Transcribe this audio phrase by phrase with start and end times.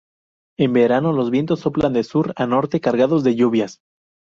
[0.57, 3.81] En verano los vientos soplan de sur a norte, cargados de lluvias.